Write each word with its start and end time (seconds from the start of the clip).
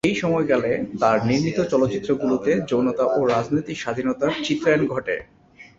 এই 0.03 0.15
সময়কালে 0.15 0.71
তার 1.01 1.17
নির্মিত 1.25 1.57
চলচ্চিত্রগুলোতে 1.71 2.51
যৌনতা 2.69 3.05
ও 3.17 3.19
রাজনৈতিক 3.25 3.77
স্বাধীনতার 3.79 4.31
চিত্রায়ন 4.43 4.83
ঘটে। 4.93 5.15